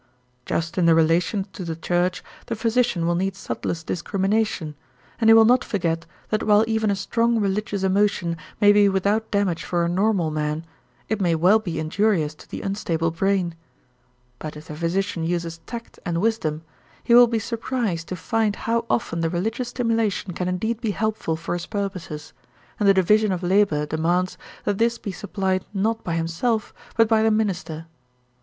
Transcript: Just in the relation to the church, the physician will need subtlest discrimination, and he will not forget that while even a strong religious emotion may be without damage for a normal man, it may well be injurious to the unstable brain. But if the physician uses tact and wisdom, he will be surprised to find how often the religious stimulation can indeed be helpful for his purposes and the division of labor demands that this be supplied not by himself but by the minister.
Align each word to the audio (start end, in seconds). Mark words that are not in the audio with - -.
Just 0.47 0.79
in 0.79 0.87
the 0.87 0.95
relation 0.95 1.45
to 1.53 1.63
the 1.63 1.75
church, 1.75 2.23
the 2.47 2.55
physician 2.55 3.05
will 3.05 3.13
need 3.13 3.35
subtlest 3.35 3.85
discrimination, 3.85 4.73
and 5.19 5.29
he 5.29 5.33
will 5.35 5.45
not 5.45 5.63
forget 5.63 6.07
that 6.29 6.41
while 6.41 6.63
even 6.65 6.89
a 6.89 6.95
strong 6.95 7.39
religious 7.39 7.83
emotion 7.83 8.35
may 8.59 8.71
be 8.71 8.89
without 8.89 9.29
damage 9.29 9.63
for 9.63 9.85
a 9.85 9.87
normal 9.87 10.31
man, 10.31 10.65
it 11.07 11.21
may 11.21 11.35
well 11.35 11.59
be 11.59 11.77
injurious 11.77 12.33
to 12.33 12.49
the 12.49 12.61
unstable 12.63 13.11
brain. 13.11 13.53
But 14.39 14.57
if 14.57 14.69
the 14.69 14.75
physician 14.75 15.23
uses 15.23 15.59
tact 15.67 15.99
and 16.03 16.19
wisdom, 16.19 16.63
he 17.03 17.13
will 17.13 17.27
be 17.27 17.37
surprised 17.37 18.07
to 18.07 18.15
find 18.15 18.55
how 18.55 18.85
often 18.89 19.19
the 19.19 19.29
religious 19.29 19.69
stimulation 19.69 20.33
can 20.33 20.47
indeed 20.47 20.81
be 20.81 20.89
helpful 20.97 21.35
for 21.35 21.53
his 21.53 21.67
purposes 21.67 22.33
and 22.79 22.89
the 22.89 22.93
division 22.95 23.31
of 23.31 23.43
labor 23.43 23.85
demands 23.85 24.35
that 24.63 24.79
this 24.79 24.97
be 24.97 25.11
supplied 25.11 25.63
not 25.75 26.03
by 26.03 26.15
himself 26.15 26.73
but 26.97 27.07
by 27.07 27.21
the 27.21 27.29
minister. 27.29 27.85